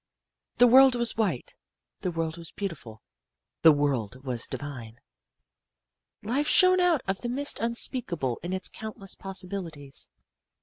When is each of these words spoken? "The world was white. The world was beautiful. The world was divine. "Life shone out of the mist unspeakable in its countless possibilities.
"The 0.57 0.65
world 0.65 0.95
was 0.95 1.15
white. 1.15 1.53
The 1.99 2.09
world 2.09 2.35
was 2.39 2.49
beautiful. 2.49 3.03
The 3.61 3.71
world 3.71 4.23
was 4.23 4.47
divine. 4.47 4.99
"Life 6.23 6.47
shone 6.47 6.79
out 6.79 7.03
of 7.07 7.21
the 7.21 7.29
mist 7.29 7.59
unspeakable 7.59 8.39
in 8.41 8.51
its 8.51 8.67
countless 8.67 9.13
possibilities. 9.13 10.09